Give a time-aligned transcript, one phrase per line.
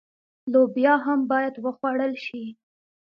[0.51, 2.43] لوبیا هم باید وخوړل شي.